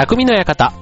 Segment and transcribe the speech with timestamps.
[0.00, 0.72] 匠の館。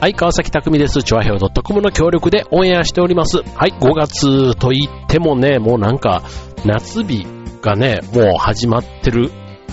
[0.00, 1.04] はい、川崎匠です。
[1.04, 3.42] チョアヘオ .com の協力でオンエアしております。
[3.54, 6.24] はい、5月と言ってもね、もうなんか、
[6.64, 7.24] 夏日
[7.62, 9.30] がね、もう始まってる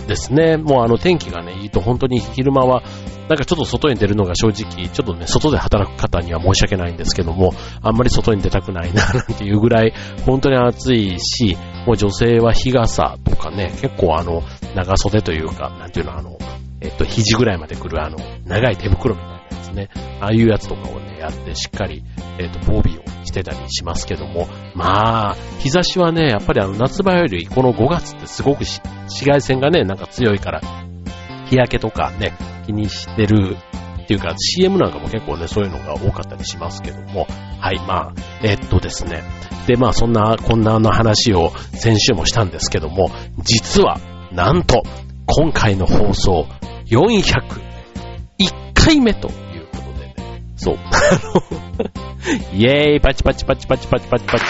[0.07, 0.57] ですね。
[0.57, 2.83] もうあの天気がね、いいと本当に昼間は、
[3.29, 9.93] なんかちょっと外に出るのが正直、ちょっとね、外で働く方には申し訳ないんですけども、あんまり外に出たくないな、なんていうぐらい、
[10.23, 11.57] 本当に暑いし、
[11.87, 14.43] もう女性は日傘とかね、結構あの、
[14.75, 16.37] 長袖というか、なんていうの、あの、
[16.85, 19.89] えっと、肘ぐらいまで来るあの、長い手袋みたいなやつね、
[20.21, 22.03] ああいうやつとかをね、やってしっかり、
[22.37, 30.61] えっと、防備をしてたりしますけども、まあ、日差しはね、やっぱりあの、夏場よりこの5月ってすごく紫外線がね、なんか強いから、
[31.49, 32.33] 日焼けとかね、
[32.65, 33.57] 気にしてる
[34.03, 37.27] っていうか CM なんかも結構ね、そういうのが多かったりしますけども、
[37.59, 39.23] はい、まあ、えっとですね。
[39.65, 43.09] で、まあそんな、こんなの話を先週もしたんですけども、
[43.39, 43.99] 実は、
[44.31, 44.83] なんと、
[45.27, 46.45] 今回の放送、
[46.85, 47.61] 401
[48.73, 50.15] 回目ということでね、
[50.55, 50.77] そう、
[52.53, 53.01] イェーイ。
[53.01, 54.45] パチパチパチパチパチパチパチ。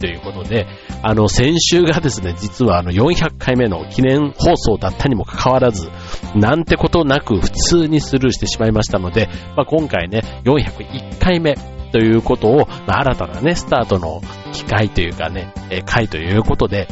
[0.00, 0.66] ということで、
[1.02, 5.90] あの、先週がですね、実はあの400回目の記念放送だったにもかかわらず、
[6.34, 11.56] なんてことなく普通にスルーしてしまいましたので、まあ、今回ね、401回目
[11.92, 16.88] ということを、まあ、新たなね、スタートの機会というかね、え回ということで、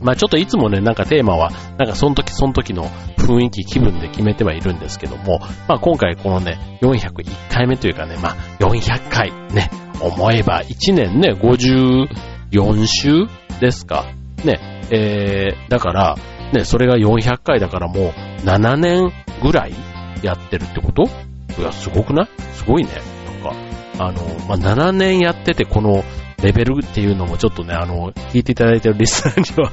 [0.00, 2.84] まあちょっといつもね、なんかテーマは、なんかその時その時の
[3.18, 13.26] 雰囲気、気分で決めてはいるんですけども、まあ今回このね、401回目というかね、まあ400回ね、思えば1年ね、54週
[13.60, 14.06] ですか？
[14.44, 16.16] ね、えー、だから、
[16.52, 18.12] ね、それが400回だからも
[18.42, 19.12] う7年
[19.42, 19.74] ぐらい
[20.22, 21.04] やってるってこと？
[21.58, 22.28] いや、すごくない？
[22.54, 22.90] すごいね。
[23.42, 23.52] なん
[23.98, 26.04] か、あの、まあ、7年やっててこの
[26.42, 29.72] レベルっていうのもちょっとね、あの、聞いていただいてるリスナーには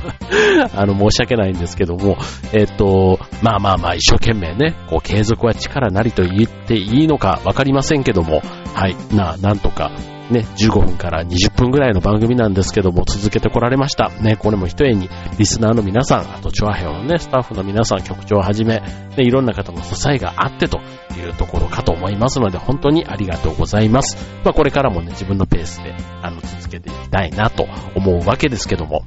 [0.82, 2.18] あの、申し訳ないんですけども、
[2.54, 8.42] えっと、まあまあまあ、一生懸命ね、こう、継続は力なりと言っていいのかわかりませんけども、
[8.74, 9.92] はい、な、なんとか、
[10.32, 14.10] ね、15分から20分ぐらいの番組なんですけども、続けてこられました。
[14.22, 15.08] ね、これも一重に、
[15.38, 18.84] リスナーの皆さん、あと、チョアヘオのね、スタッフの皆さん、局長をはじめ、ね、
[19.18, 20.80] いろんな方の支えがあってと
[21.20, 24.18] いうところかと思いますので、本当にありがとうございます。
[24.44, 29.04] まあ、これからもね、自分のペースで、あの、続けていきたいなと思うわけですけども、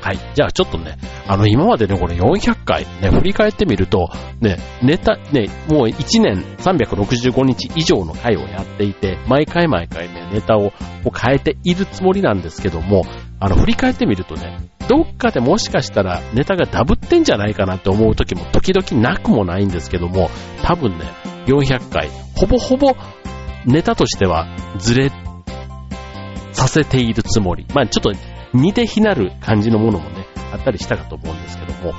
[0.00, 0.18] はい。
[0.34, 0.96] じゃあちょっとね、
[1.26, 4.10] あの今までね、これ400回ね、振り返ってみると、
[4.40, 10.72] ね、ネタ、ね、もう1年365日以上の回をやっていて、毎回毎回ね、ネタを
[11.04, 13.04] 変えているつもりなんですけども、
[13.40, 20.30] あの振り返ってみるとね、どっかでもしかしたらネタがダブってんじゃないかなって思う時も時々なくもないんですけども、
[20.62, 21.06] 多分ね、
[21.46, 22.94] 400回、ほぼほぼ
[23.64, 24.46] ネタとしては
[24.78, 25.10] ずれ
[26.52, 27.66] させているつもり。
[27.74, 28.12] まあちょっと
[28.52, 31.94] 似て非なる感じのものもね、あったりしたかと思うんですけども。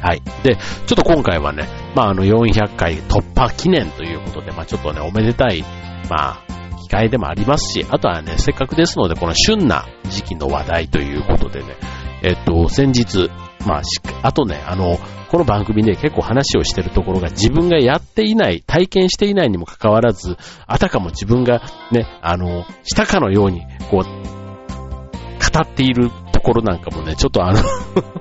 [0.00, 0.22] はい。
[0.42, 5.62] で、ちょっと今回はね、まああの400回突破記念ということで、まあちょっとね、おめでたい、
[6.08, 6.63] まあ、
[6.94, 11.76] 機会でもありますし、あとはね、せっかくですので、この旬な時期の話題ということでね、
[12.22, 13.30] えっと、先日、
[13.66, 13.82] まあ、
[14.22, 20.36] あとね、あの、この番組で結構話をしてるところが自分がやっていない、体験していないにもかかわらず、
[20.68, 27.60] あたかも自分がね、あの、したかのように、こう、語っているところなんかもね、ちょっとあの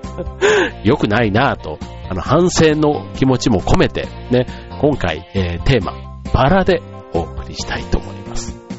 [0.84, 1.78] 良くないなぁと、
[2.10, 4.48] あの、反省の気持ちも込めて、ね、
[4.82, 5.94] 今回、えー、テーマ、
[6.34, 6.82] バラで
[7.14, 8.13] お送りしたいと思います。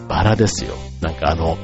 [0.09, 0.75] バラですよ。
[1.00, 1.56] なんかあの、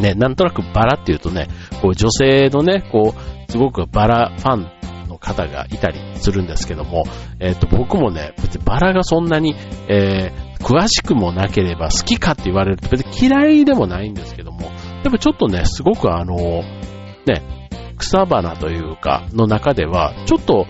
[0.00, 1.48] ね、なんとなくバラっていうとね、
[1.80, 7.04] こう女性のね、こう、すごくバラファンの方がいたりするんですけども、
[7.38, 9.54] えっ、と、僕もね、別にバラがそんなに、
[9.88, 14.70] えー、詳しくもなければ好きかって言われると別に嫌いでもないんですけども、
[15.02, 16.36] でもちょっとね、すごくあの、
[17.26, 17.42] ね、
[17.98, 20.66] 草花というか、の中では、ちょっと、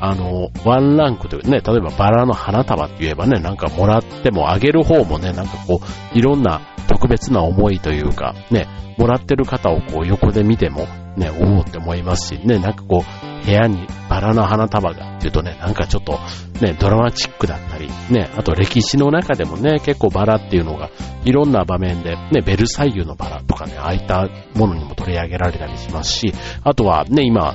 [0.00, 8.66] あの、ワンランクというね、例えばバラの花束って言えばね、なんかもらってもあげる方もね、なんかこう、いろんな特別な思いというか、ね、
[8.98, 16.18] もらってる方をこう横で見ても、ね、おおって思いますし、ね、なんかこう、部屋にバラの花束がっていうとね、なんかちょっと、
[16.60, 20.90] ね、ドラマチックだったり、ね、あと歴史の中でもね、結構バラっていうのが、
[21.24, 27.54] いろんな場面で、ね、ベルサイユのバラとかね、ああいったものにも取り上げられたりしますし、あとはね、今、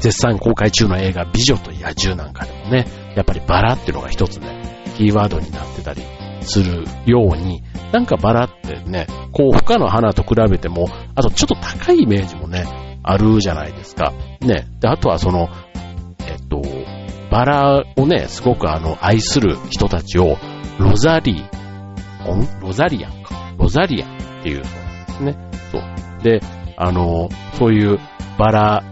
[0.00, 6.02] 絶賛公開中の映画美女と野獣なんかでもね、やっぱりバラっていうのが一つね、キーワードになってたり
[6.42, 7.62] するように、
[7.92, 12.64] なんかバラってね、こう他の花と比べても、あとちょっと高いイメージもね、
[13.02, 14.12] あるじゃないですか。
[14.40, 14.66] ね。
[14.80, 15.48] で、あとはその、
[16.26, 16.62] えっと、
[17.30, 20.36] バラをね、すごくあの、愛する人たちを、
[20.78, 22.60] ロザリー、ん？
[22.60, 23.54] ロザリアンか。
[23.58, 25.36] ロザリアンっていうそうなんですね。
[25.72, 25.82] そう。
[26.22, 26.40] で、
[26.76, 27.98] あの、そういう
[28.38, 28.84] バラ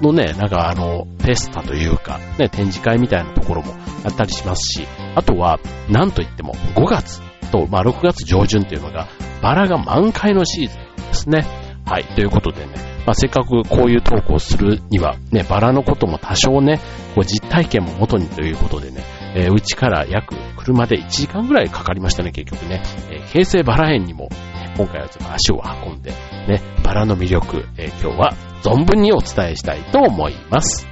[0.00, 3.74] のね、なんかあの、フェスタというか、ね、展示会みたいなところも
[4.04, 5.58] やったりしますし、あとは、
[5.88, 7.20] なんといっても5月
[7.50, 9.08] と、まあ6月上旬っていうのが、
[9.42, 11.46] バラが満開のシーズンですね。
[11.86, 12.72] はい、ということでね、
[13.06, 16.80] まあ、せっかくこういうトークをするには、ね、バラのことも多少ね、
[17.14, 19.04] こう実体験も元にということでね、
[19.36, 22.82] えー、うちから約車で1時間ぐらいかかりましたね、結局ね。
[23.10, 24.30] えー、京成バラ園にも、
[24.76, 26.10] 今回はちょっと足を運んで、
[26.48, 28.32] ね、バラの魅力、えー、今日は
[28.62, 30.86] 存分にお伝えしたいと思います。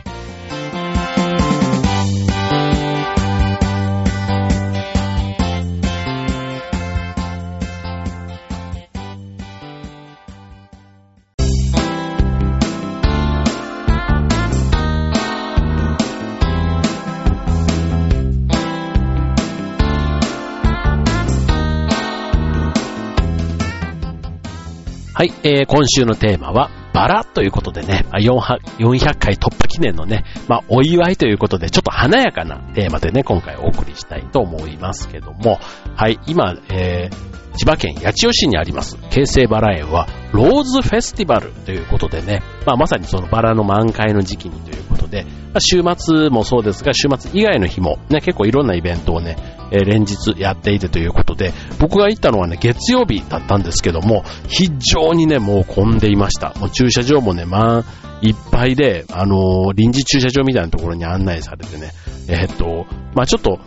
[25.22, 35.60] はい、えー、今週のテーマは、バラということでね、400回突破記念のね、まあ、お祝いということで、ちょっと華やかなテーマでね、今回お送りしたいと思いますけども、
[35.94, 49.36] はい、今、えー、千葉県八千代市にあります、京成バラ園は、ローズフェスティバルということでね、まあ、まさにそのバラの満開の時期にということで、まあ、週末もそうですが、週末以外の日もね、結構いろんなイベントをね、
[49.70, 56.54] えー、連日やっていてということで、僕が行ったのはね、月曜日だったんですけども、非常にね、もう混んでいました。
[56.58, 57.84] もう駐車場もね、まあ、
[58.22, 61.90] いっぱいで、あのー、臨時駐車場みたいなところに案内されてね、
[62.28, 63.58] えー、っと、まあちょっと、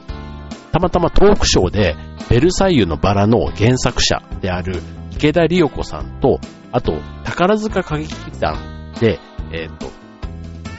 [0.75, 1.95] たまたまトークショーで、
[2.29, 4.81] ベルサイユのバラの原作者である
[5.11, 6.41] 池田理代子さんと、
[6.73, 9.21] あと、宝塚歌劇団で、
[9.53, 9.89] えっ、と、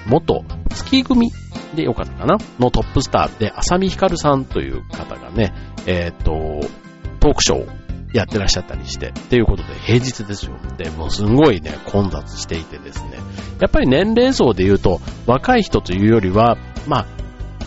[0.07, 1.31] 元月組
[1.75, 2.37] でよかったかな？
[2.59, 5.55] のトップスターで、浅見光さんという方がね、
[5.87, 6.61] えっ、ー、と、
[7.21, 7.67] トークショーを
[8.13, 10.59] やってらっしゃったりして、っていうことで平日ですよ。
[10.77, 13.13] で、もうすごいね、混雑していてですね。
[13.61, 17.07] やっぱり年齢層で言うと、若い人というよりは、まあ、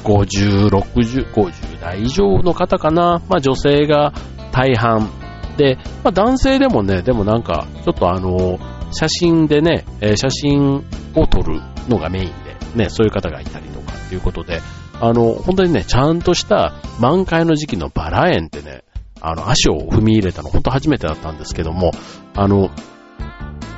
[0.04, 3.22] 50、60、50代以上の方かな。
[3.30, 4.14] まあ女性が
[4.52, 5.10] 大半
[5.58, 8.60] で、まあ男性でもね、でもなんか、ちょっとあの、
[8.92, 9.86] 写真でね、
[10.16, 10.84] 写真
[11.16, 12.28] を撮るのがメイン
[12.76, 14.62] で、ね、そういう方がいたりとかっていうことで、
[15.02, 18.84] あの、本当にね、ちゃんとした満開の時期のバラ園ってね、
[19.22, 21.92] あの、足を踏み入れたの本当初めてだったんですけども、
[22.36, 22.70] あの、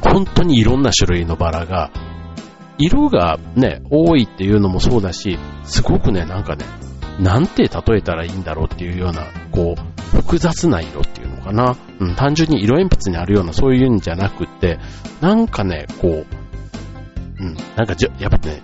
[0.01, 1.91] 本当にいろんな種類のバラが、
[2.77, 6.65] 色がね、多いっていうのもそうだし、すごくね、なんかね、
[7.19, 11.75] なんて例えたらいいんだろうっていうような、こう、複雑な色っていうのかな。
[12.00, 14.79] うん、単純に色鉛筆にあるようなそういうんじゃなくて、
[15.21, 16.25] なんかね、こう、
[17.39, 18.62] うん、なんかじ、やっぱね、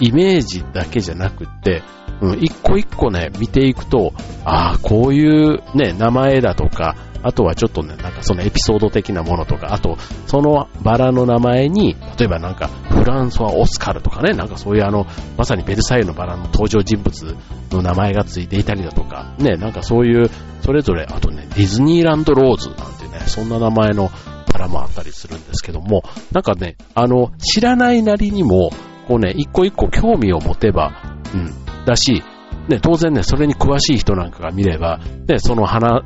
[0.00, 1.82] イメージだけじゃなくって、
[2.20, 4.12] うん、一個一個ね、見ていくと、
[4.44, 9.96] ああ、こういうね、名前だとか、あとはちょっとね、なんかそのエピソード的なものとか、あと、
[10.26, 15.06] そのバラの名前に、例えばなんか、フランソワ・オスカルとかね、なんかそういうあの、
[15.36, 17.36] まさにベルサイユのバラの登場人物
[17.70, 20.30] の名前がついていたりだとか、ね、なんかそういう、
[20.62, 24.10] それぞれ、あとね、ディズニーランドローズなんてね、そんな名前の
[24.52, 26.02] バラもあったりするんですけども、
[26.32, 28.70] なんかね、あの、知らないなりにも、
[29.08, 30.92] こうね、一個一個興味を持てば、
[31.34, 32.22] うん、だし、
[32.68, 36.02] ね、当然ね、それに詳しい人なんかが見れば、ね、その花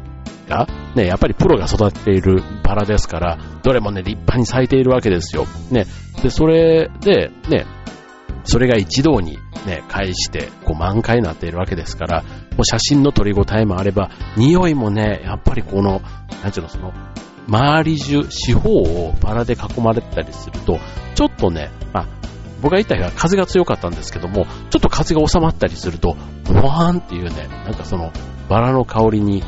[0.49, 5.47] が、ね、やっぱりプロが育てているバラですから、どれもね、立派に咲いているわけですよ。
[5.71, 5.87] ね、
[6.23, 7.67] で、それで、ね、
[8.45, 16.03] それが一堂にね、返して、こう満開になっているわけですから、もう写真の撮り応えもあれば、匂いもね、やっぱりこの、
[16.43, 16.93] なんていうの、その、
[17.47, 20.79] 周り中、四方をバラで囲まれてたりすると、
[21.15, 22.09] ちょっとね、まあ、
[22.63, 28.13] 僕が行った日は風が強かったんですけども、ちょっと風が収まったりすると、ボワーンっていうね、なんかその、
[28.49, 29.43] バラの香りに、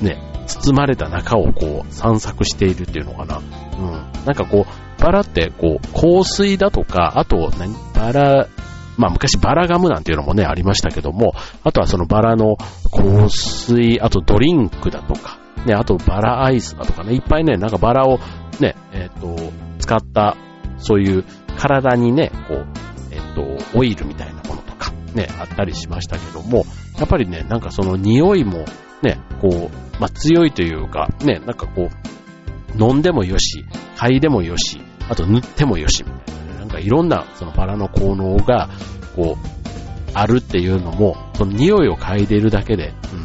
[0.00, 3.38] ね、包まれた中をこう、散策しているっていうのかな。
[3.38, 3.90] うん。
[4.24, 8.48] なんかこう、バラってこう、香水だとか、あと何、バラ、
[8.96, 12.56] まあ昔バラガムなんていうのもね、ありましたけども、あとはそのバラの
[12.90, 18.18] 香水、あとドリンクだとか、ね、あとバラアイスだとかね、いっぱいね、なんかバラを
[18.60, 20.36] ね、えっ、ー、と、使った、
[20.78, 21.24] そういう
[21.58, 22.66] 体にね、こう、
[23.10, 26.64] えっと、オイルみたいなものとか、ね、あったりしましたけども、
[26.98, 28.64] やっぱりね、なんかその匂いも、
[29.02, 38.68] ね、こう、まあ、強いというか、ね、なんかこう、飲んでもよし、嗅いでもよし、あと塗ってもよし、みたいな、なんかいろんなそのバラの効能が、
[39.14, 43.20] こう、あるっていうのも、その匂いを嗅いでいるだけで、うん。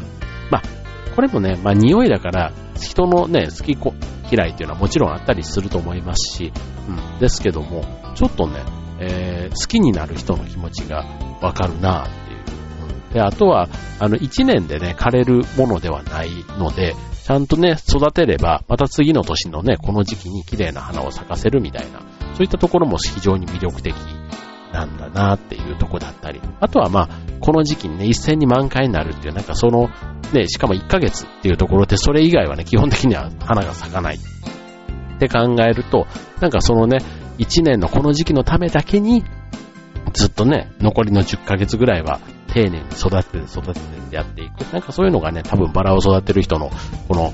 [0.52, 0.62] まあ、
[1.16, 3.76] これもね、まあ匂いだから、人のね、好き
[4.32, 6.52] 嫌いっていうのはもちろんあったりすると思いますし、
[6.88, 7.82] うん、ですけども、
[8.14, 8.62] ちょっとね、
[9.00, 11.04] えー、好きになる人の気持ちが
[11.40, 12.06] わかるな、
[13.12, 22.00] で、あとは、あの、一年でね、枯れるものではないので、ちゃんとね、育てれば、また次の年のね、この時期に綺麗な花を咲かせるみたいな、
[22.34, 23.94] そういったところも非常に魅力的
[24.72, 27.08] なんだなっていうとこだったり、あとはまあ、
[27.40, 29.90] この時期にね、一斉に満開になるっていう、なんかその、
[30.32, 34.16] ね、しかも1ヶ月っていうところで、それ以外はね、基本的には花が咲かない。
[34.16, 36.06] って考えると、
[36.40, 36.98] なんかそのね、
[37.38, 39.24] 1年のこの時期のためだけに、
[40.14, 44.60] ずっとね、残りの10ヶ月ぐらいは丁寧に育てて育ててやっていく。
[44.72, 46.70] なんかそういうのがね、多分バラを育てる人の、
[47.08, 47.32] この、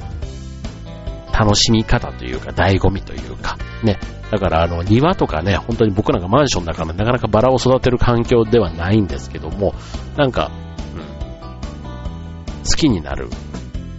[1.32, 3.98] 楽しみ方というか、醍醐味というか、ね。
[4.30, 9.74] だからあの、庭とかね、本当に僕なんかマンションだからなかなかバラを育てる環境ではないんですけども、
[10.16, 10.50] なんか、
[10.94, 13.28] うん、好きになる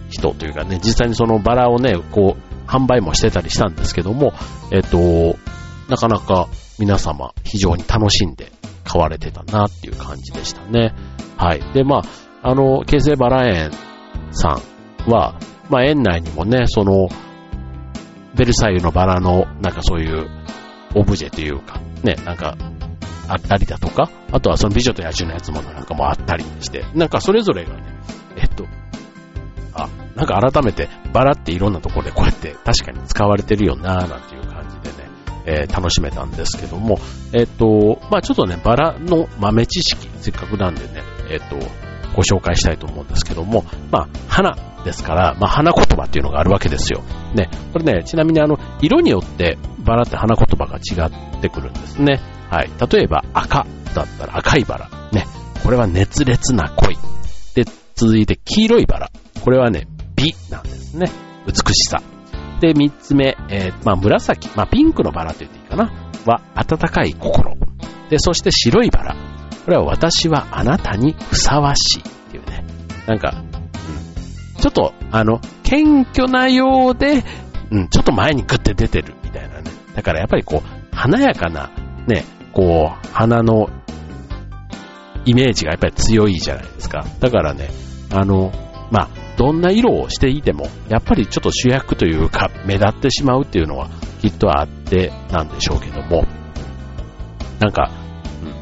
[0.08, 4.32] 人というかね、実際にそのバラをね、こう、販売もしてたりしたんですけども、
[4.72, 5.36] えっと、
[5.88, 8.50] なかなか皆様非常に楽しんで
[8.86, 10.94] 買われてたなっていう感じでしたね。
[11.36, 11.60] はい。
[11.74, 12.02] で、まあ、
[12.42, 13.70] あの、京成バラ園
[14.30, 14.60] さ
[15.06, 15.38] んは、
[15.68, 17.08] まあ、園内にもね、その、
[18.36, 20.28] ベルサイユのバラの、なんかそういう
[20.94, 22.56] オブジェというか、ね、なんか、
[23.28, 27.82] あったりだとか、あとはその美女と野獣のやつもなんかもあったりして、なんかそれぞれがね、
[28.36, 28.66] えっと、
[29.74, 35.10] あ、なんか改めてバラっていろんなところでこうやって確かに使われてるよなーなんていう感じでね、
[35.46, 36.98] えー、楽しめたんですけども、
[37.32, 41.56] えっと、まあちょっとね、バラの豆知識、せっかくなんでね、えっと、
[42.14, 47.02] ご紹介したいと思うんですけども、まあ花ですから、まあ花言葉っていうのがあるわけですよ。
[47.34, 52.20] ね、これね、ちなみにあの、色によってバラって花言葉が違ってくるんですね。
[52.50, 52.70] はい。
[52.90, 54.88] 例えば赤だったら赤いバラ。
[55.12, 55.26] ね。
[55.62, 56.96] これは熱烈な恋。
[57.54, 59.10] で、続いて黄色いバラ。
[59.42, 59.86] これはね、
[60.16, 61.10] 美なんですね。
[61.46, 62.02] 美しさ。
[62.60, 65.92] で、三つ目、えー、まあ、紫、まあ、ピンクのバラと言っていいかな。
[66.26, 67.54] は、温かい心。
[68.10, 69.16] で、そして白いバラ。
[69.64, 72.64] これは私はあなたにふさわしいっていうね。
[73.06, 77.24] なんか、うん、ちょっと、あの、謙虚なようで、
[77.70, 79.70] うん、ちょっと前にグッて出てるみたいなね。
[79.94, 81.70] だからやっぱりこう、華やかな、
[82.06, 83.68] ね、こう、花の
[85.24, 87.04] イメージがやっぱり強いじゃないですか。
[87.20, 87.68] だからね、
[88.12, 88.52] あの、
[88.90, 93.88] まあ、どんな色をしていても、やっぱりちょっと主役というか、目立ってしまうっていうのは
[94.20, 96.24] きっとあってなんでしょうけども、
[97.60, 97.90] なんか、
[98.42, 98.54] うん、や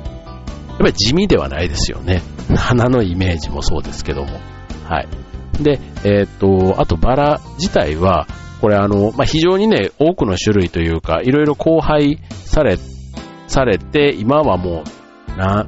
[0.75, 2.23] っぱり地味ではないですよね。
[2.57, 4.41] 花のイメージもそうですけども。
[4.89, 5.09] はい。
[5.63, 8.27] で、えー、っと、あとバラ自体は、
[8.61, 12.79] これあの、まあ、非常にね、多くの種類というか、いろいろ交配され、
[13.47, 14.85] されて、今はも
[15.37, 15.67] う、な、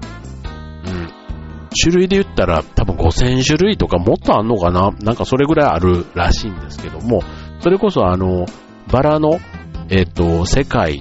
[1.80, 7.22] 種類で言ったら多分5000種類とかもっとあんのかななんかそれぐらいあるらしいんですけども、
[7.60, 8.46] それこそあの、
[8.90, 9.38] バラの、
[9.88, 11.00] えっ、ー、と、世界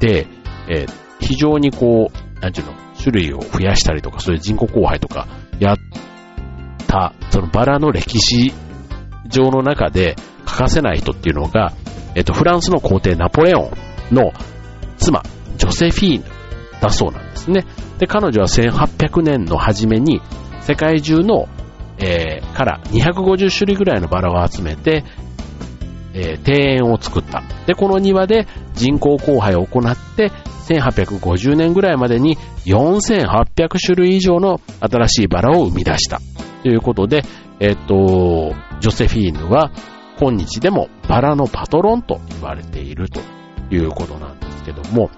[0.00, 0.26] で、
[0.68, 5.26] えー、非常にこう、なんていうの、種類を増やしたりとか、そういう人工交配とか
[5.58, 5.76] やっ
[6.86, 8.52] た、そのバラの歴史
[9.28, 11.72] 上の中で欠かせない人っていうのが、
[12.14, 13.70] えっ、ー、と、フランスの皇帝ナポレオ
[14.12, 14.32] ンの
[14.98, 15.22] 妻、
[15.56, 16.24] ジョセフィーヌ
[16.80, 17.64] だそうなんですね。
[17.98, 20.20] で、彼女は1800年の初めに
[20.60, 21.48] 世界中の、
[21.98, 25.04] えー、から250種類ぐらいのバラを集めて、
[26.14, 27.42] えー、庭園を作った。
[27.66, 30.30] で、この庭で人工交配を行って、
[30.68, 36.20] 1850年ぐらいまでに4800種類以上の新しいバラを生み出した。
[36.62, 37.22] ということで、
[37.60, 39.70] えっ、と、ジョセフィーヌは
[40.18, 43.20] 今日でもバラのパトロンと言われていると
[43.70, 45.10] いうことなんですけども、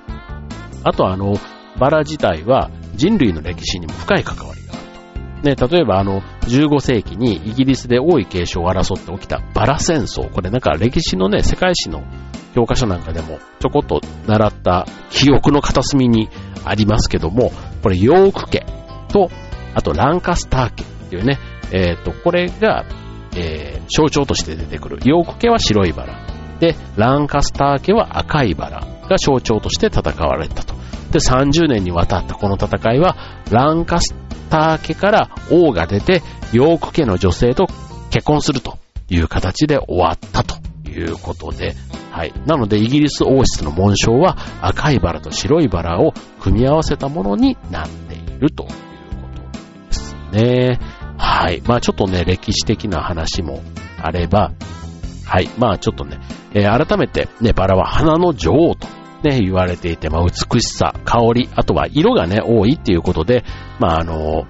[0.85, 1.35] あとあの、
[1.79, 5.67] バラ自体は人類の歴史にも深い関わりがあると。
[5.67, 10.31] ね、例えばあの、15世紀にイギリスで王位継承を争って起きたバラ戦争。
[10.33, 12.03] これなんか歴史のね、世界史の
[12.55, 16.29] 教科書なんかでもちょこっと習った記憶の片隅に
[16.65, 17.53] ありますけども、
[17.83, 18.65] これヨーク家
[19.09, 19.31] と、
[19.75, 21.39] あとランカスター家っていうね、
[21.73, 22.85] えっ、ー、と、これが、
[23.37, 24.99] えー、象徴として出てくる。
[25.05, 26.27] ヨーク家は白いバラ。
[26.61, 30.75] で、ランカスター家は赤いバラが象徴として戦われたと。
[31.17, 33.17] で、30年にわたったこの戦いは、
[33.51, 34.15] ランカス
[34.51, 37.67] ター家から王が出て、ヨーク家の女性と
[38.11, 40.57] 結婚するという形で終わったと
[40.89, 41.75] いうことで、
[42.11, 42.35] はい。
[42.47, 48.75] なので、イギリス王室の紋章は赤いバラと白いバラを組み合わせたものになっているというこ
[49.33, 50.81] とですね。
[51.17, 51.63] はい。
[51.67, 53.63] まあちょっとね、歴史的な話も
[54.03, 54.53] あれば、
[55.25, 55.49] はい。
[55.57, 56.19] まあちょっとね、
[56.53, 58.87] えー、改めてね、バラは花の女王と
[59.23, 63.45] ね、言われていて、まあ、美しさ、香り、あとは色がね、多いっていうことで、
[63.79, 64.47] まあ、あの、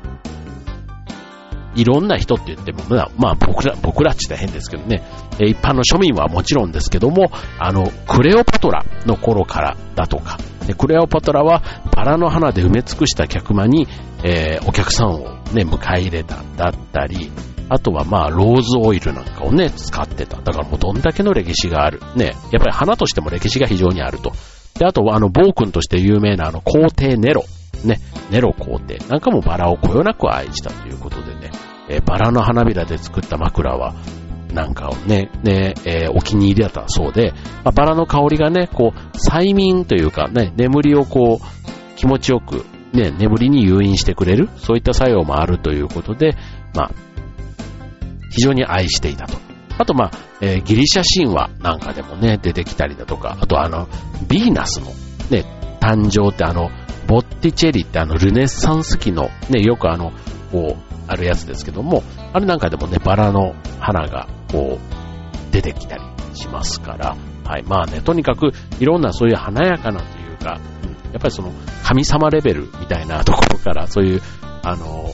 [1.74, 2.82] いろんな人って言っても、
[3.16, 5.02] まあ、僕ら、僕らって言ったら変ですけどね、
[5.38, 11.62] 一般の庶民はもちろんですけども、あの、クレオパトラの頃からだとか、でクレオパトラは
[11.94, 13.86] バラの花で埋め尽くした客間に、
[14.24, 17.30] えー、お客さんをね、迎え入れただったり、
[17.68, 20.40] あとはまあ、ローズオイルなんかをね、使ってた。
[20.40, 22.00] だからもうどんだけの歴史がある。
[22.14, 24.32] ね、やっぱり花としても歴史が非常にあると。
[24.78, 27.44] で、あとはあの、暴君として有名なあの、皇帝ネロ。
[27.84, 31.50] ね、ネロ皇帝なんかもバラをこよなく愛したということでね、
[31.88, 33.94] えー、バラの花びらで作った枕は、
[34.52, 37.32] なんかをね、ね、えー、お気に入りだったそうで、
[37.64, 46.36] まあ、バラの香りがね、こう、催眠というかね、眠りをこう、気持ちよく、ね、眠りに誘引してくれる、そういった作用もあるということで、
[46.74, 46.90] まあ、
[48.30, 49.45] 非常に愛していたと。
[49.78, 53.86] あと、まあ、えー、ギリシャ神話なんかでもね、出てきたりだとか、あとあの、
[54.28, 54.86] ヴィーナスの
[55.30, 55.44] ね、
[55.80, 56.70] 誕生ってあの、
[57.06, 60.12] ボッティチェリってあの、ルネッサンス期のね、よくあの、
[60.50, 62.02] こう、あるやつですけども、
[62.32, 66.02] あれなんかでもね、バラの花が、こう、出てきたり
[66.34, 67.62] しますから、はい。
[67.64, 71.52] まあね、とにかく、いろんなそういう華やかなというか、うん、やっぱりその、
[71.84, 74.22] 神様レベルみたいなところから、そういう、
[74.64, 75.12] あの、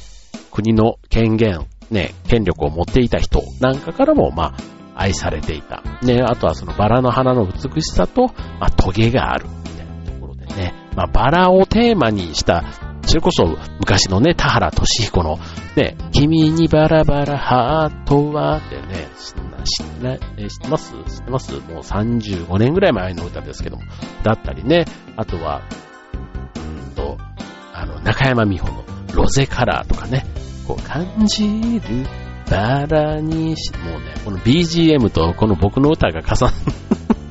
[0.50, 4.54] 国の権限、ね、権力を持っていた人なんかからも、まあ、
[4.94, 5.82] 愛されていた。
[6.02, 12.64] ね、あとはそのバラの花の美しさと、まあ、トゲがある、みたいなところでね、まあ、バラをテーマにした、
[13.04, 13.44] それこそ
[13.80, 15.38] 昔のね、田原俊彦の
[15.76, 20.92] ね、君にバラバラハートはってね、知ってます？
[20.92, 21.52] 知ってます？
[21.52, 23.82] もう35年ぐらい前の歌ですけども。
[24.22, 24.84] だったりね、
[25.16, 25.62] あとは、
[26.56, 27.18] うんと、
[27.74, 28.84] あの、中山美穂の
[29.14, 30.24] ロゼカラーとかね、
[30.66, 32.06] こう感じる
[32.50, 36.56] バラにし、もうね、この BGM とこの僕の歌が重なる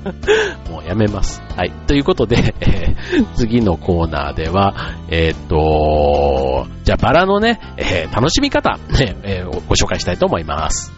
[0.71, 1.41] もうやめます。
[1.55, 1.71] はい。
[1.87, 4.75] ということで、えー、次のコーナーでは、
[5.09, 10.91] えー、っと、じゃあバラのね、えー、楽しみ方、ね、えー、ご紹介したいと思います。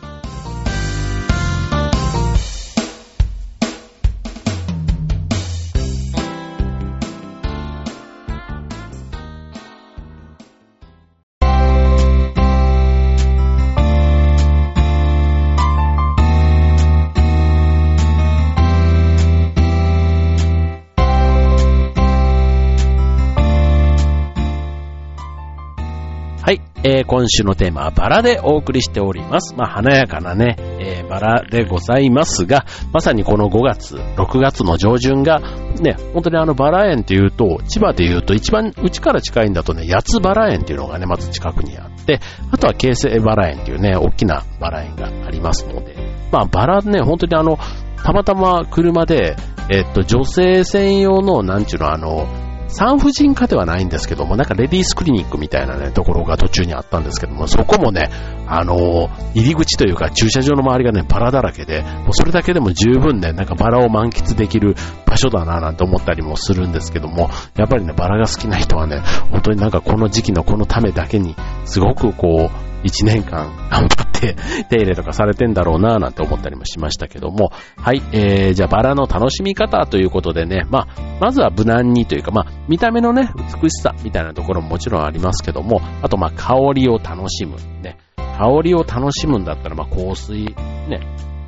[26.86, 29.56] えー、今週のテーマはバラでお送りしております。
[29.56, 35.40] まあ、華やかなね、えー、バラでございますが、まさにこの5月、6月の上旬が、
[35.80, 42.20] ね、本当にあのバラ園っていうと、千葉で言うと一番うちから近いんだとね、八つバラ園っていうのがね、まず近くにあって、
[42.52, 45.96] あとは京成バラ園っていうね、大きなバラ園がありますので、
[46.34, 47.58] まあ、バラね、本当にあの、
[48.04, 49.38] たまたま車で、
[49.70, 52.28] えっと、女性専用の、なんちゅうの、あの、
[52.74, 58.10] 産婦人科ではないんですけども、なんかレディースクリニックみたいなね、ところが途中にあったんですけども、そこもね、
[58.48, 74.36] あの入り口というか駐車場の周りがね、バラだらけで、もうそれだけでも十分ね、なんかバラを満喫できる場所だなぁなんて思ったりもするんですけども、やっぱりね、バラが好きな人はね、本当になんかこの時期のこのためだけに、すごくこう、一年間頑張って
[74.70, 83.30] 手入れとかされてんだろうなぁなんて思ったりもしましたけども、はい、えー、じゃあバラの楽しみ方ということでね、まあ、まずは無難にというか、まあ、見た目のね、
[83.62, 90.56] 美しさみたいなところももちろんありますけども、あとまあ、香りを楽しむ、ね、香りを楽しむんだったら、まあ、香水、ね、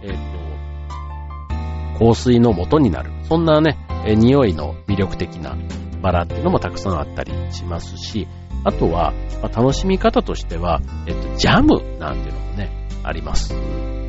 [0.01, 3.11] えっ、と、香水の元になる。
[3.23, 5.55] そんなね、え匂いの魅力的な
[6.01, 8.27] バラっていうのもたくさんあったりしますし、
[8.65, 12.71] あとは、まあ、楽しみ方としては、えっと、ジャムなんていうのもね、
[13.03, 13.55] あります。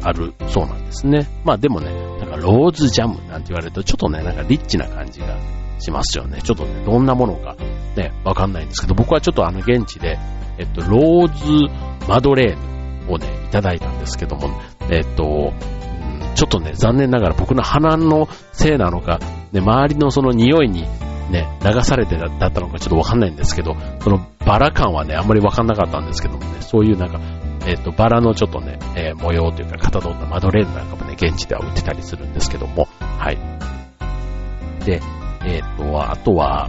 [0.02, 1.28] あるそうなんですね。
[1.44, 5.36] まあでもね、なんかローズジャムなんて言われるとちょっとね、なんかリッチな感じが
[5.78, 6.40] しますよね。
[6.42, 7.54] ちょっとね、どんなものか
[7.96, 10.18] ね、わかんないんですけど、僕はちょっとあの現地で、
[10.58, 14.48] えっと、ローズマドレーヌをね、いただいたんですけども、
[14.90, 15.52] えっと、
[16.34, 19.18] ちょっとね、残念ながら僕の鼻のせいなのか、
[19.52, 20.86] ね、周りのその匂いに
[21.30, 27.20] ね、流されてだったのかちょっとわかんないんですけど、そのバラ感はね、あんまりわかんなかったんですけどもね、そういうなんか、
[27.66, 33.38] えっ、ー、と、バラのちょっとね、えー、模様というか、型取ったマドレーヌなんかもね、現地では売ってたりするんですけども、はい。
[34.84, 35.00] で、
[35.44, 36.68] えっ、ー、と、あとは、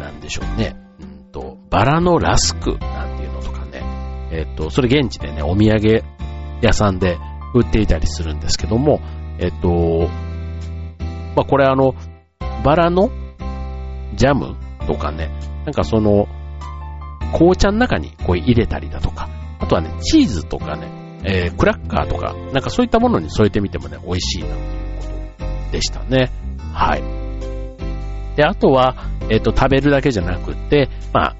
[0.00, 6.02] なんでしょうね、うんと、バラのラスクなんていうのとかね、えっ、と、それ現地でね、お土産
[6.60, 7.18] 屋さんで
[7.54, 9.00] 売っていたりするんですけども、
[9.38, 10.08] えっ、と、
[11.36, 11.94] まあ、これあの、
[12.64, 13.10] バラの
[14.14, 15.30] ジャムとかね、
[15.64, 16.28] なんかその、
[17.32, 24.60] 紅茶の中にこう入れたりだとか、あとはね、チーズとかね、えー、クラッカーとか、なんかそういったものに添えてみてもね、美味しいなという
[24.98, 26.30] ことでしたね。
[26.72, 28.36] はい。
[28.36, 28.96] で、あとは、
[29.30, 31.36] えっ、ー、と、食べるだけじゃなくて、まあ、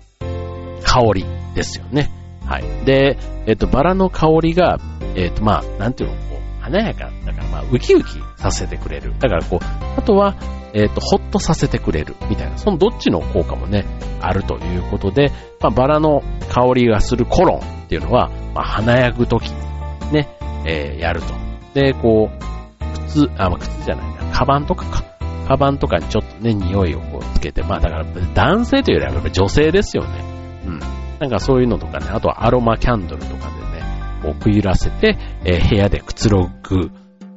[0.83, 2.11] 香りですよね。
[2.44, 2.85] はい。
[2.85, 4.79] で、えっ、ー、と、バラの香りが、
[5.14, 9.14] えっ、と、まあ、なんていうの、こう、華やか、だからまあ、ウキウキさせてくれる。
[9.18, 9.64] だからこう、
[9.98, 10.35] あとは、
[10.76, 13.86] えっ、ー、と、ほっとさせてくれるみたいな、そのどっちの効果もね、
[14.20, 20.28] あるということで、まあ、バラの香りがするコロンっていうのは、まあ、華やぐときにね、
[20.66, 21.32] えー、やると。
[21.72, 25.02] で、こう、靴、あ、まあ、靴じゃないな、カバンとかか。
[25.48, 30.24] カバンとかにちょっとね、匂いをこうつけて、まあだから男性というよりはやっぱ女性ですよね。
[30.66, 30.78] うん。
[31.20, 33.84] なんかそういうのとかね、あとはアロマキャンドルとかでね、
[34.22, 36.90] こうくゆらせて、えー、部屋でくつろぐ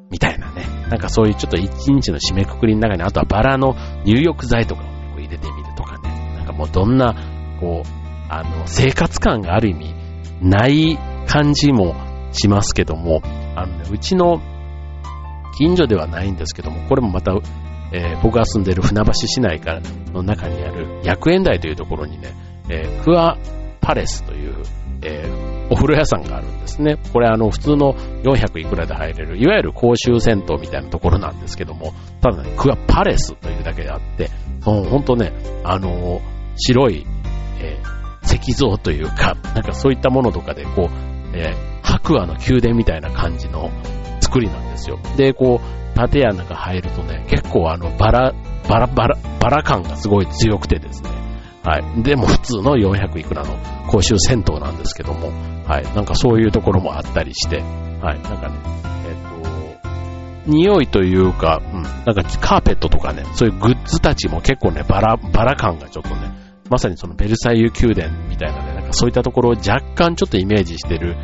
[0.09, 0.78] みたいなね。
[0.89, 3.75] なんかそういうちょっと一日の締めくくりの中に、あとはバラの
[4.05, 6.09] 入浴剤とかを、ね、入れてみるとかね。
[6.35, 7.15] なんかもうどんな、
[7.59, 7.87] こう、
[8.29, 9.93] あの、生活感がある意味、
[10.41, 10.97] ない
[11.27, 11.95] 感じも
[12.31, 13.21] しますけども、
[13.55, 14.41] あのね、うちの
[15.57, 17.33] 近所ではないんですけども、これもまた、
[17.91, 19.81] えー、僕が住んでる船橋市内から
[20.13, 22.33] の中にある薬園台というところにね、
[22.69, 23.37] えー、クア
[23.81, 24.63] パレスという、
[25.01, 26.97] えー、お風呂屋さんがあるんですね。
[27.13, 34.29] これあの普通の400いくらで入れる、いわゆる公衆銭湯みたいなところなんですけども、ただね、クアパレスというだけであって、
[34.63, 35.31] ほんとね、
[35.63, 36.21] あのー、
[36.57, 37.05] 白い、
[37.61, 43.71] えー、石像というか、なんかそういったものとかでこう、えー、白亜の宮殿みたいな感じの
[44.21, 44.99] 作りなんですよ。
[45.17, 48.33] で、こう、建屋の中入るとね、結構あの、バラ、
[48.67, 51.09] バラバラ、バラ感がすごい強くてですね、
[51.63, 52.03] はい。
[52.03, 55.31] でも普通の400いくらの公衆銭湯なんですけども、
[55.65, 55.83] はい。
[55.95, 58.21] なんかそういうところもあったりして、はい。
[58.21, 58.55] なんかね、
[59.07, 66.31] えっ、と、匂いというか、うん、なんかカーペットとかね、そういうグッズたちも結構ね、バラ、バラ感がちょっとね、
[66.69, 71.17] まさにそのベルサイユ宮殿みたいなね、なんかそういったところを若干ちょっとイメージしてる、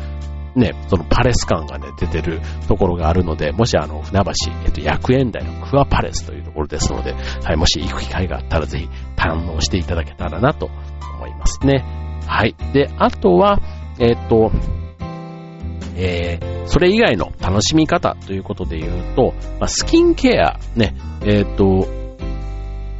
[0.56, 4.32] ね、そのパレス感がね、出てるところがあるので、もしあの、船橋、
[4.64, 10.70] えっと、薬園台のクアパレスというところですので、はい、もし行く機会があったらぜひ堪能していただけたらなと
[11.16, 11.84] 思いますね。
[12.26, 12.56] はい。
[12.72, 13.60] で、あとは、
[13.98, 14.50] えっと、
[15.94, 21.86] えー、それ以外の楽しみ方ということで言うと、まあ、スキンケア、ね、えっ、と、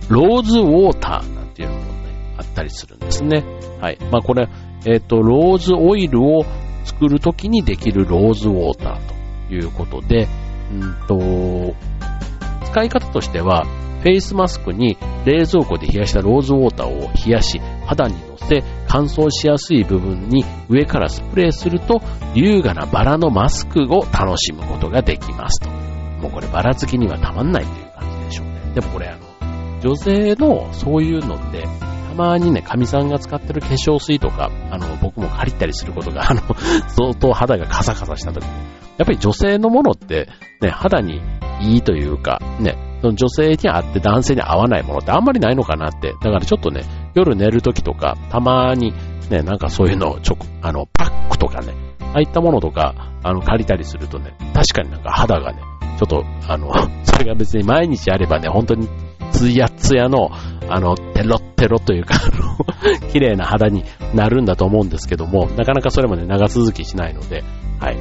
[0.08, 3.44] ローズウォーターなんていうのもね、あったりするんですね。
[3.80, 3.98] はい。
[4.12, 4.48] まあ、これ、
[4.86, 6.44] えっ、と、ローズオイルを
[6.86, 10.28] 作るときにできるローズウォーターということで、
[10.72, 11.74] うんと、
[12.64, 13.66] 使い方としては、
[14.02, 22.00] フェイスマスクに冷蔵庫で冷やしたローズウォーターを冷やし、肌にのせ、乾燥しやすい部分に上からスプレーすると、
[22.34, 25.68] 優雅なバラのマスクを楽しむことができますと。
[26.20, 28.72] もうこれバラ好きにはたまんないという感じでしょうね。
[28.74, 31.64] でもこれあの、女性のそういうのって、
[32.16, 36.40] まにね、神さんが使ってる化粧水とか、あの、僕も借りたりすることが、あの、
[36.88, 38.50] 相当肌がカサカサした時に、
[38.96, 40.28] やっぱり女性のものって、
[40.60, 41.20] ね、肌に
[41.60, 46.12] いいというか、ね、その女性に合って男性に合わないものってあんまりないのかなって。
[46.12, 46.82] だからちょっとね、
[47.14, 48.92] 夜寝るときとか、たまに
[49.30, 55.60] ね、なんかそういうのをちょ、あの、パックとかね、ああいったものとか、あの、借りたりするとね、確かになんか肌がね、
[55.98, 56.72] ちょっと、あの、
[57.04, 58.88] それが別に毎日あればね、本当に
[59.32, 60.30] ツヤツヤの、
[60.68, 67.44] あの、テロッテロというか、あの、 綺麗な肌になるんだと思うんですけども、なかなかそれもね、長続きしないので、
[67.80, 67.96] はい。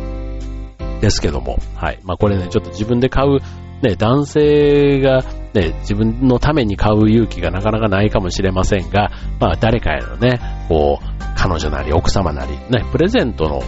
[1.01, 1.99] ですけども、はい。
[2.03, 3.39] まあこれね、ちょっと自分で買う
[3.81, 5.21] ね、男性が、
[5.53, 11.05] ね、自分のために買う勇気がなかなかないかもしれませんが、まあ誰かへのね、こう、
[11.37, 13.61] 彼女なり奥様なり、ね、プレゼントの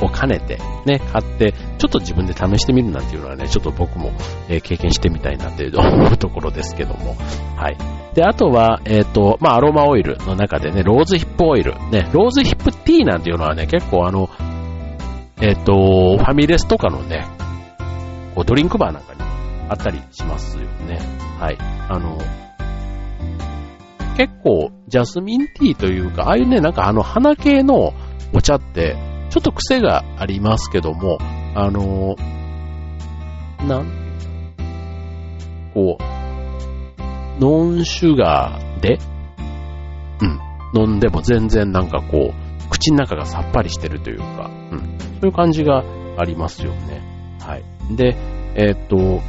[0.00, 4.12] を兼ねて、ね、買って、ちょっと自分で試してみるなんていうのはね、ちょっと僕も、
[4.48, 7.16] えー、経験してみたいなというところですけども。
[7.56, 7.76] はい。
[8.14, 11.72] で、あとは、えっ、ー、と、まあ、アロマオイルの中でね、ローズヒップオイル。
[11.90, 14.28] ね、ローズヒップティーなんていうのはね、結構あの、
[15.40, 17.26] えっ、ー、と、ファミレスとかのね、
[18.34, 19.20] こうドリンクバーなんかに
[19.68, 20.98] あったりしますよね。
[21.38, 21.58] はい。
[21.58, 22.18] あの、
[24.16, 27.94] 結構、ジャスミンティーというか、ああいうね、なんかあの、花系の
[28.32, 28.96] お茶って、
[29.34, 31.18] ちょっと癖がありますけども、
[31.56, 32.14] あの、
[33.66, 33.90] なん、
[35.74, 39.00] こう、ノンシュガーで、
[40.74, 44.84] うん、飲んでも全然なんかこう、口の中がさっぱりしてるというか、うん、そ
[45.22, 45.82] ういう感じが
[46.16, 47.02] ありますよね。
[47.40, 47.64] はい。
[47.96, 48.16] で、
[48.54, 49.20] えー、っと、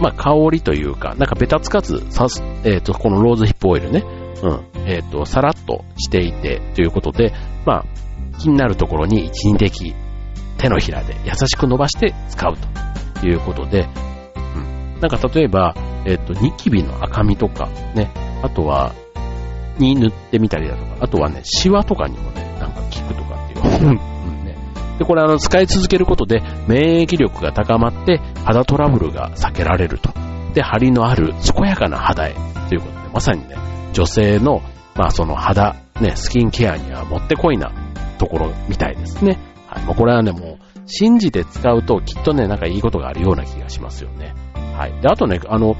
[0.00, 4.04] まあ、香りというか、なんかベタつかず、さす、えっ、と、このローズヒップオイルね、
[4.44, 7.32] うん、えっ、ー、と、さらっとしていて、ということで、
[7.64, 7.84] まあ、
[8.38, 9.94] 気になるところに一時的
[10.58, 12.56] 手のひらで優しく伸ばして使う
[13.20, 13.88] ということで、
[14.56, 15.74] うん、なんか例えば、
[16.06, 18.10] えっ、ー、と、ニキビの赤みとか、ね、
[18.42, 18.94] あとは、
[19.78, 24.00] に塗ってみたりだとか、あとはね、シワとかにもね、なんか効くとかっていう。
[25.00, 30.10] で、これあの、使い続けることで免疫力が高まって肌トラブルが避けられると。
[30.52, 32.34] で、張りのある健やかな肌へ
[32.68, 33.56] ということで、まさにね、
[33.94, 34.60] 女性の、
[34.96, 37.72] まあその肌、ね、スキンケアにはもってこいな
[38.18, 39.38] ところみたいですね。
[39.66, 39.84] はい。
[39.84, 44.34] もうこれはね、もう、信じて使うときっとね、なんかいいことがあるような気がしますよね。
[44.76, 45.00] はい。
[45.00, 45.76] で、あとね、あの、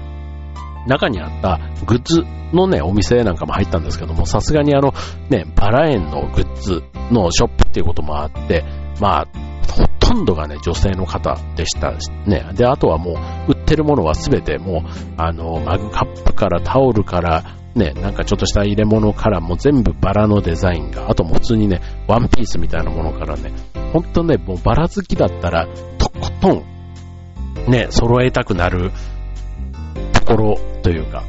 [0.86, 2.22] 中にあったグッズ
[2.54, 4.92] のね、お店なんかも入ったんですけども、さすがにあの、
[5.28, 8.64] ね、バラ園のグッズのショップっていうこともあって、
[9.00, 9.28] まあ、
[9.72, 11.92] ほとんどがね、女性の方でした
[12.26, 12.44] ね。
[12.54, 13.12] で、あとはも
[13.48, 23.52] う、売ってるものはすべてもう、あの、マグカップからタオルから、ね、なんかちょっとした入れ物からも全部バラのデザインが、あとも普通にね、ワンピースみたいなものからね、
[23.92, 25.66] ほんとね、もうバラ好きだったら、
[25.98, 28.90] とことん、ね、揃えたくなる
[30.12, 31.24] ところというか、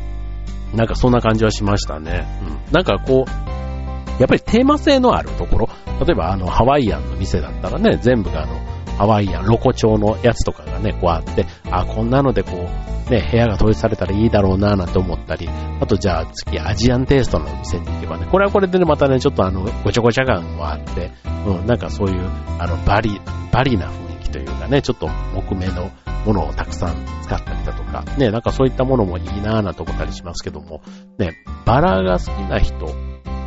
[0.73, 2.25] なんかそんな感じはしましたね。
[2.67, 2.73] うん。
[2.73, 5.69] なんかこう、やっぱりテーマ性のあるところ、
[6.05, 8.55] 例えばあのハワイアンの店だったらね、全部があの、
[8.97, 15.49] ハワイアン、ロコ調のやつとかがね、こうあって、あ、こんなのでこう、ね、部屋が統一されたらいいだろうなぁなんて思ったり、
[15.79, 21.11] あとじゃあ次アジアンテイストの店に行けばね、これはこれでね、またね、ちょっとあの、ごちゃごちゃ感もあって、
[21.45, 23.19] うん、なんかそういう、あの、バリ、
[23.51, 25.91] バリな雰囲気というかね、ちょっと木目の
[26.25, 30.81] ものをたくさん使ったりだとか、ね、なんかそういったものもいいなぁなと思ったりしますけども、
[31.17, 31.33] ね、
[31.65, 32.85] バラが好きな人、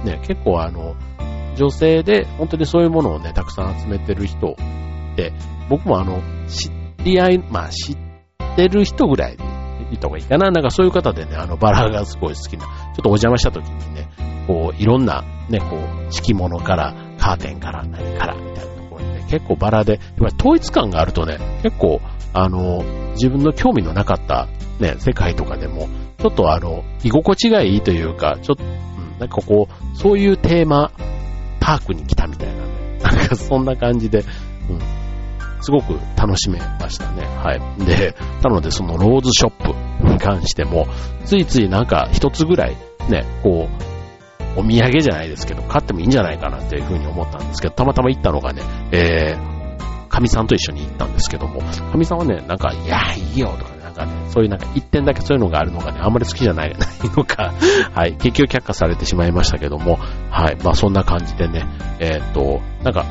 [0.05, 0.95] ね、結構あの、
[1.57, 4.57] 女性で本当にそういうものをね、たくさん集めてる人
[5.15, 5.33] って、
[5.69, 6.71] 僕もあの、知
[7.05, 7.97] り合い、まあ知っ
[8.57, 9.45] てる人ぐらいで
[9.91, 10.51] 言った方がいいかな。
[10.51, 14.09] なんかそういう方でね、あのバラがすごい好きな、ちょっとお邪魔した時にね、
[14.47, 20.01] こう、いろんなね、こう、敷物から、カーテンから何から、みたいなところにね、結構バラで、
[20.39, 22.01] 統一感があるとね、結構、
[22.33, 24.49] あの、自分の興味のなかった
[24.81, 30.91] ね、世界とかでも、ちょっとあの、居心地がいいというか、ちょっと、うん、なんかこう、そういうテーマ、
[31.61, 34.25] パークに来たみたいなね、なんかそんな感じで、
[35.65, 37.25] すごく楽しめましたね。
[37.25, 37.85] はい。
[37.87, 40.87] で、なのでそのローズショップに関しても、
[41.25, 42.77] ついついなんか一つぐらい、
[43.09, 57.55] ね、こう、お土産じゃないですけど、買ってもいいんじゃないかなっていうふうに思ったんですけど、たまたま行ったのがね、えー、神さんと一緒に行ったんですけども、神さんはね、なんか、いや、いいよとかね、なんかね、そういうなんか一点だけそういうのがあるのがね、あんまり好きじゃないないのか、
[57.95, 59.99] はい、結局却下されてしまいましたけども、
[60.31, 61.67] はい、まあそんな感じでね、
[61.99, 63.07] えー、っと、なんか、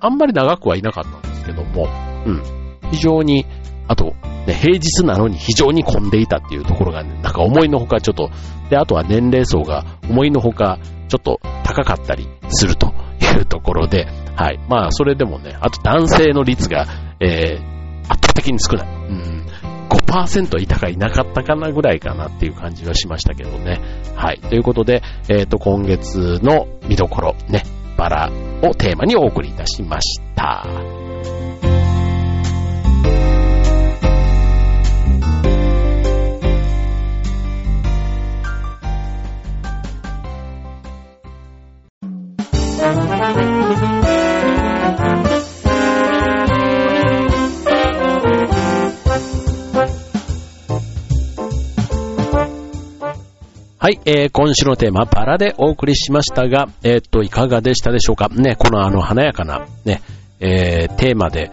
[0.00, 1.88] あんまり長くはいなかったんですけども、
[2.26, 2.42] うん、
[2.90, 3.46] 非常に、
[3.86, 4.14] あと、
[4.46, 8.30] ね、平日なのに非常に混んでいたっていうところがね、なんか思いのほかちょっと、
[8.70, 14.06] で、あとは年齢層が思いのほかちょっと高かったりするというところで、
[14.36, 14.60] はい。
[14.68, 16.86] まあ、それでもね、あと男性の率が、
[17.20, 18.88] えー、圧倒的に少ない。
[18.88, 19.46] うん。
[19.88, 23.80] 5%いたかいなかったかなぐらいかなっていう感じはしましたけどね。
[24.14, 24.38] はい。
[24.38, 27.62] ということで、えっ、ー、と、今月の見どころ、ね、
[27.98, 28.30] バラ
[28.62, 30.64] をテーマにお送りいたしました。
[53.88, 58.28] はい、えー、今週のテーマ、バラでお送りしましたが、えー、っと、いかがでしたでしょうか？
[58.28, 60.02] ね、このあの、華やかな、ね、
[60.40, 61.50] えー、テーマで、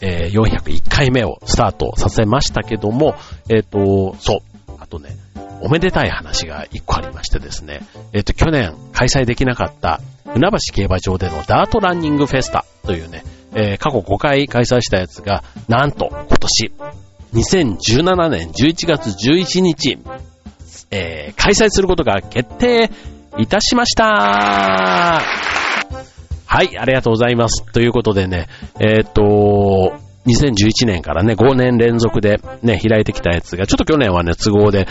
[0.00, 3.14] えー、401回目をスタートさせましたけども、
[3.48, 5.10] えー、と、そう、あとね、
[5.60, 13.22] おめでたい話が一個ありましてですね、えー、と、去年開催できなかった船橋競馬場でのダートランニングフェスタというね、
[13.54, 16.72] えー、過去5回開催したやつが、なんと今年、
[17.32, 19.98] 2017年11月11日、
[20.90, 22.90] えー、開催することが決定
[23.38, 25.20] いたしました
[26.46, 27.64] はい、ありがとうございます。
[27.72, 28.46] ということでね、
[28.78, 29.92] えー、っと、
[30.26, 34.86] 2011年からね、5年連続でね、開いてきたやつが、ちょっと去年はね、都合で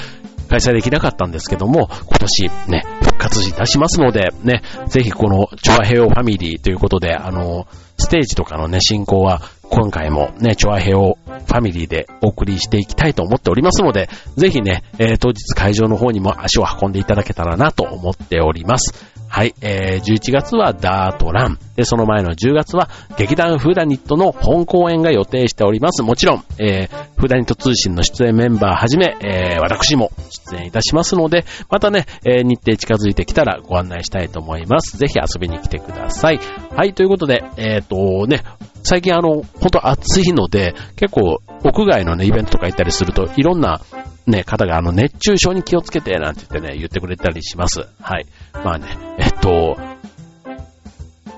[0.50, 7.66] 開催できなかったんですけども、今年ね、復活いたしますので、ね、ぜひこの、チョアヘオファミリーということで、あの、
[7.98, 9.42] ステージとかのね、進行は、
[9.74, 14.08] 今回もね、チョアヘオファミリーでお送りしていきたいと思っておりますので、
[14.38, 18.94] ぜひね、えー、当日会場の方にも足を運んでいただけたらなと思っております。
[19.28, 21.58] はい、えー、11月はダートラン。
[21.76, 26.04] で、その前の10月は劇団フーダニットの本公演が予定しております。
[26.04, 34.98] もちろん、えー、フーダニット通信の出演メンバーはじめ、えー、私も出演いたしますので、またね、えー、日程近づいてきたらご案内したいと思います。
[34.98, 36.40] ぜひ遊びに来てください。
[36.76, 38.44] はい、ということで、えっ、ー、とね、
[38.84, 43.82] 最近あの、ほんと暑いので、結構屋外のね、イベントとか行ったりすると、いろんな
[44.28, 47.88] ね、方があの熱中症に気をつけてなんて言ってね、言ってくれたりします。
[48.02, 48.26] はい。
[48.64, 48.86] まあね、
[49.20, 49.78] えっと、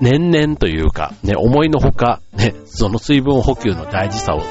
[0.02, 4.44] 年々というか、ね、思いのほか、ね、その水分補給の大事さを、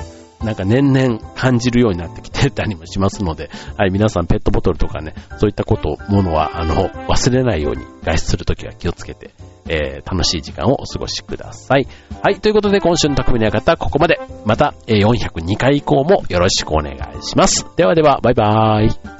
[0.45, 9.31] なんか年々感じるようになってきてたりもしますので、 はい、皆さんペットボトルとかね、そういったこと、ものは、あの、 忘れないように外出するときは気をつけて、
[9.69, 11.87] えー、楽しい時間をお過ごしください。
[12.23, 14.21] はい、ということで今週の匠の館、ここまで。
[14.45, 17.67] また、え、402回以降もよろしくお願いします。
[17.77, 19.14] ではでは、バイバーイ。